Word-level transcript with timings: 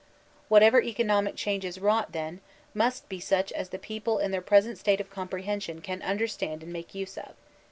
Whatever 0.47 0.81
economic 0.81 1.35
change 1.35 1.63
is 1.63 1.77
wrought, 1.79 2.11
then, 2.11 2.41
must 2.73 3.07
be 3.07 3.19
such 3.19 3.51
as 3.51 3.69
the 3.69 3.77
people 3.77 4.17
in 4.17 4.31
their 4.31 4.41
present 4.41 4.79
state 4.79 4.99
of 4.99 5.11
comprehension 5.11 5.79
can 5.79 6.01
understand 6.01 6.63
and 6.63 6.73
make 6.73 6.95
use 6.95 7.19
of. 7.19 7.35